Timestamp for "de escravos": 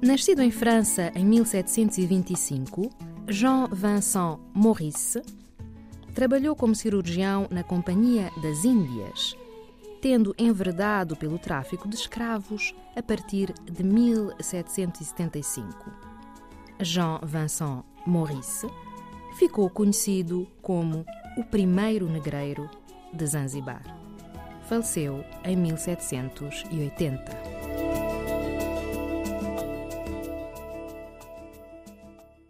11.88-12.72